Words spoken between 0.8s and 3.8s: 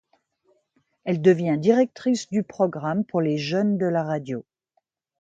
Elle devient directrice du programme pour les jeunes